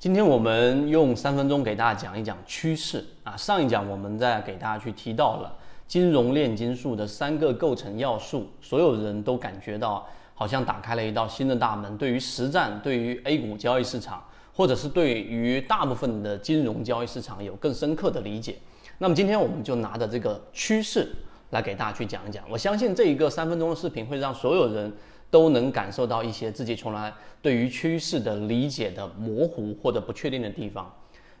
[0.00, 3.36] 今天我们用三分钟给大家讲一讲趋势啊。
[3.36, 5.52] 上一讲我们在给大家去提到了
[5.88, 10.06] 金融炼金术的三个构成要素，所有人都感觉到
[10.36, 11.98] 好像打开了一道新的大门。
[11.98, 14.22] 对于实战，对于 A 股交易市场，
[14.54, 18.56] 或者是对于大部分的金融交易市场有更深刻的理解。
[18.98, 21.08] 那么今天我们就拿着这个趋势
[21.50, 22.44] 来给大家去讲一讲。
[22.48, 24.92] 我相信这一个三分钟的视频会让所有人。
[25.30, 30.90] 都能感受到一些自己从来对于趋势的理解的模糊或者不确定的地方。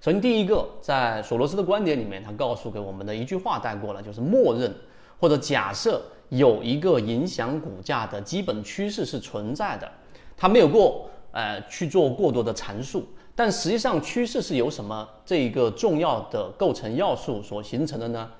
[0.00, 4.72] 首先，第一个，在索罗斯的观点里面，他告诉给我们的一句话带过了，就是默认
[5.18, 9.90] 或者假设有一个影响股价的基本趋势是存在的，
[10.36, 13.06] 他没有过呃去做过多的阐述。
[13.34, 18.30] 但实际上，趋势是由什么这一个重要的构成要素所形成的呢？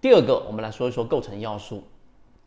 [0.00, 1.82] 第二个，我们来说一说构成要素。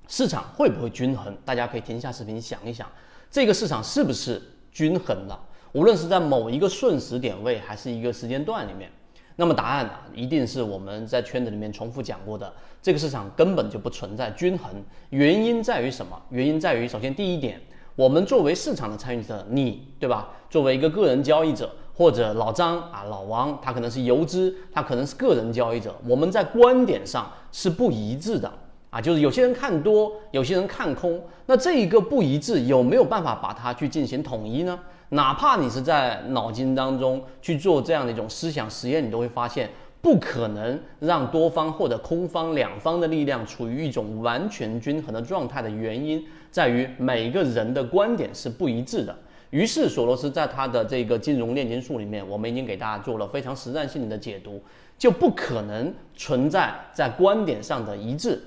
[0.08, 1.36] 市场会不会均衡？
[1.44, 2.88] 大家可以停下视频想一想，
[3.30, 5.40] 这个市场是不是均衡了？
[5.74, 8.90] 无论是在某一个瞬时点位，还是一个时间段里面，
[9.36, 14.72] 那么答案呢，一定是我们在圈子里面重复讲过的，这个市场根本就不存在均衡。
[15.10, 16.20] 原因在于什么？
[16.30, 17.62] 原因在于，首先第一点，
[17.96, 20.30] 我们作为市场的参与者，你对吧？
[20.49, 28.52] 作为一个个人交易者，或者老张啊、老王，他可能是游资，他可能是个人交易者，我们在观点上是不一致的。
[29.01, 34.79] 就是有些人看多，有些人看空，那这一个不一致，有没有办法把它去进行统一呢？
[35.09, 39.70] 哪怕你是在脑筋当中去做这样的一种思想实验，你都会发现，
[40.01, 49.15] 不可能让多方或者空方两方的力量处于一种完全均衡的状态的原因，在于每个人的观点是不一致的。
[49.49, 54.62] 于是索罗斯在他的这个金融炼金术里面，我们已经给大家做了非常实战性的解读，
[54.98, 58.41] 就不可能存在在观点上的一致。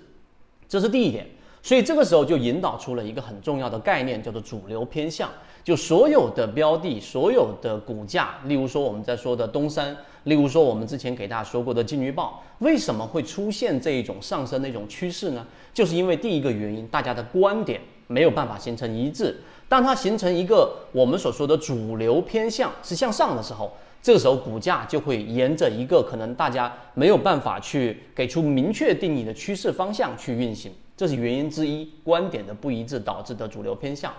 [0.70, 1.26] 这是第一点，
[1.64, 5.28] 所以这个时候就引导出了一个很重要的概念，叫做主流偏向。
[5.64, 15.44] 就所有的标的、所有的股价，例如说我们在说的东山，例如说我们之前给大家说过的金鱼报，为什么会出现这一种上升的一种趋势呢？
[15.74, 19.36] 就是因为第一个原因，大家的观点没有办法形成一致。
[19.68, 23.72] 当它形成一个我们所说的主流偏向是向上的时候。
[24.02, 31.86] 这个时候，股价就会沿着一个可能大家没有办法去给出明确定义的趋势方向去运行，这是原因之一。
[32.02, 34.10] 观点的不一致导致的主流偏向。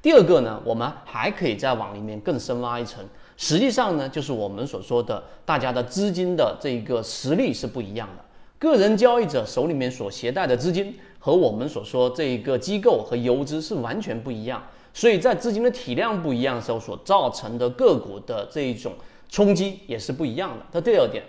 [0.00, 3.04] 第二个呢，我们还可以再往里面更深挖一层，
[3.36, 8.24] 实际上呢，就是我们所说的大家的资金的这个实力是不一样的。
[8.58, 14.62] 个人交易者手里面所携带的资金和我们所说这一个机构和游资是完全不一样，
[14.94, 18.94] 所以在资金的体量不一样的时候所造成的个股的这一种。
[19.28, 20.64] 冲击也是不一样的。
[20.72, 21.22] 这第二点，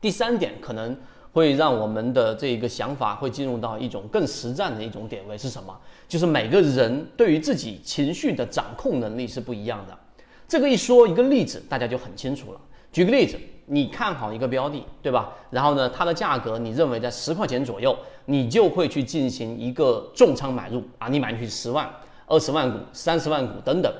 [0.00, 0.96] 第三点可能
[1.32, 5.74] 会让我们的这一个想法会进入到一种更实战的一种点位是什么？
[6.08, 9.98] 就是每个人对于自己情绪的掌控能力是不一样的。
[10.46, 12.60] 这个一说一个例子，大家就很清楚了。
[12.92, 15.32] 举个例子，你看好一个标的，对吧？
[15.48, 17.96] 然后呢，它的价格你认为在十块钱左右，
[18.26, 21.88] 你就会去进行一个重仓买入啊，你买进去十万、
[22.26, 23.90] 二十万股、三十万股等等。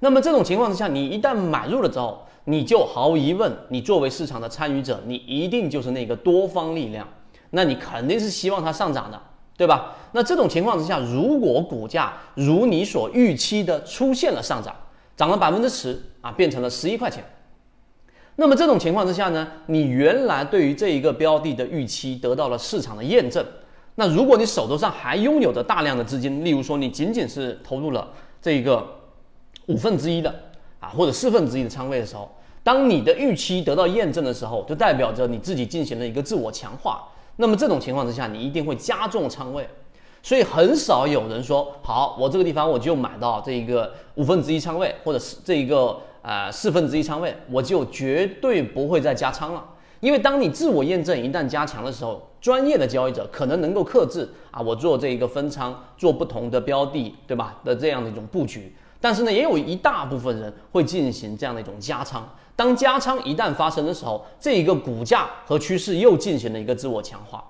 [0.00, 7.06] 那么这种情况之下，你一旦买入了之后，你就毫无疑问，你作为市场的参与者，你一定就是那个多方力量，
[7.50, 9.20] 那你肯定是希望它上涨的，
[9.56, 9.96] 对吧？
[10.12, 14.72] 那这种情况之下，如果股价如你所预期的出现了上涨，
[15.16, 17.24] 涨了百分之十啊，变成了十一块钱，
[18.36, 23.44] 那么这种情况之下呢，你原来对于这一个标的的预期得到了市场的验证，
[23.96, 28.08] 那如果你手头上还拥有着大量的资金，例如说你仅仅是投入了
[28.40, 28.94] 这一个。
[29.68, 30.34] 五分之一的
[30.80, 32.30] 啊，或者四分之一的仓位的时候，
[32.62, 37.08] 当你的预期得到验证的时候，就代表着你自己进行了一个自我强化。
[37.36, 39.66] 那么这种情况之下，你一定会加重仓位。
[40.20, 49.64] 所以很少有人说，好，我这个地方我就买到这一个五分之一仓位，或者是这一个呃四分之一仓位，我就绝对不会再加仓了。
[50.00, 57.56] 因为当你自我验证一旦加强的时候，专业的交易者可能能够克制啊，我做这一个分仓，做不同的标的，对吧？
[57.64, 58.74] 的这样的一种布局。
[59.00, 62.28] 但是呢，也有一大部分人会进行这样的一种加仓。
[62.56, 67.44] 当加仓一旦发生的时候，这一个股价和趋势又进行了一个自我强化。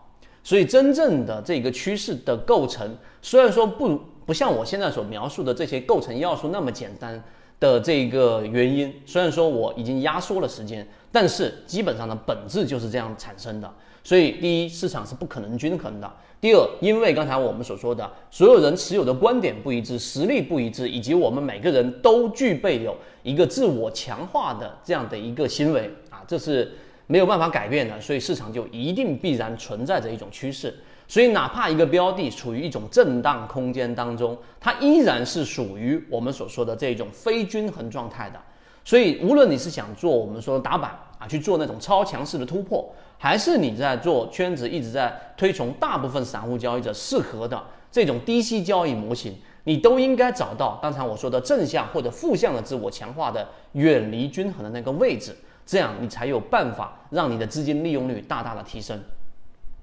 [0.44, 7.22] 所以，真正的这个趋势的构成，虽然说不不像我现在所描述的这些构成要素那么简单
[7.58, 13.70] 的这个原因，虽然说我已经压缩了时间，但是基本上的本质就是这样产生的。
[14.08, 16.10] 所以，第一，市场是不可能均衡的。
[16.40, 26.72] 第二，因为刚才我们所说的，所有人持有的观点不一致，实力不一致，以及我们每个人都具备有一个自我强化的这样的一个行为啊，这是
[27.06, 30.74] 没有办法改变的，所以市场就一定必然存在着一种趋势。
[31.06, 38.40] 所以，哪怕一个标的处于一种震荡空间当中，它依然是属于我们所说的这种非均衡状态的。
[38.88, 47.62] 所以，无论你是想做我们说的打板啊，去做那种超强势的突破，还是你在做圈子一直在推崇大部分散户交易者适合的
[47.92, 55.36] 这种低息交易模型，你都应该找到刚才我说的正向或者负向的自我强化的远离均衡的那个位置，
[55.66, 58.98] 这样你才有办法让你的资金利用率大大的提升。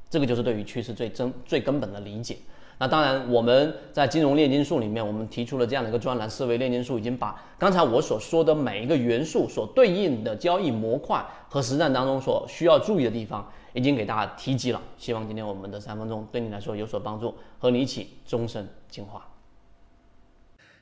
[0.09, 2.35] 这个就是对于趋势最真最根本的理解。
[2.77, 14.81] 那当然，我们在金融炼金术里面，我们提出了这样的一个专栏——思维炼金术，已经把刚才我所说的每一个元素所对应的交易模块和实战当中所需要注意的地方，已经给大家提及了。
[14.97, 19.25] 希望今天我们的三分钟对你来说有所帮助，和你一起终身进化。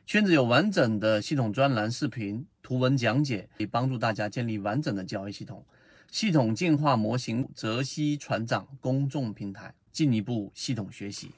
[0.08, 5.64] 圈子有完整的系统专栏、视频、图文讲解，可以帮助大家建立完整的交易系统。
[6.10, 11.30] 系统进化模型，泽西船长公众平台，进一步系统学习。